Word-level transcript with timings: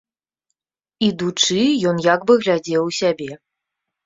Ідучы, 1.07 1.59
ён 1.91 2.01
як 2.07 2.25
бы 2.31 2.39
глядзеў 2.45 2.81
у 2.89 2.97
сябе. 3.03 3.31